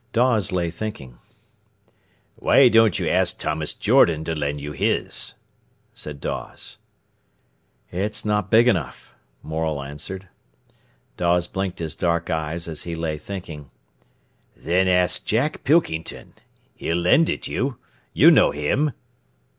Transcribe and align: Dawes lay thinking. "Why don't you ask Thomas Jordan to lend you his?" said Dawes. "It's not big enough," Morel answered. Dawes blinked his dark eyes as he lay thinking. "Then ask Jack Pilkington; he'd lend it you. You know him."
Dawes 0.13 0.51
lay 0.51 0.71
thinking. 0.71 1.19
"Why 2.35 2.69
don't 2.69 2.97
you 2.97 3.07
ask 3.07 3.37
Thomas 3.37 3.75
Jordan 3.75 4.23
to 4.23 4.33
lend 4.33 4.59
you 4.59 4.71
his?" 4.71 5.35
said 5.93 6.19
Dawes. 6.19 6.79
"It's 7.91 8.25
not 8.25 8.49
big 8.49 8.67
enough," 8.67 9.13
Morel 9.43 9.79
answered. 9.83 10.27
Dawes 11.17 11.47
blinked 11.47 11.77
his 11.77 11.95
dark 11.95 12.31
eyes 12.31 12.67
as 12.67 12.81
he 12.81 12.95
lay 12.95 13.19
thinking. 13.19 13.69
"Then 14.57 14.87
ask 14.87 15.23
Jack 15.23 15.63
Pilkington; 15.63 16.33
he'd 16.73 16.95
lend 16.95 17.29
it 17.29 17.47
you. 17.47 17.77
You 18.11 18.31
know 18.31 18.49
him." 18.49 18.93